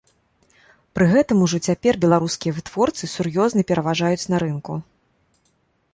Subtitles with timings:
[0.97, 4.73] Пры гэтым ужо цяпер беларускія вытворцы сур'ёзна пераважаюць на рынку.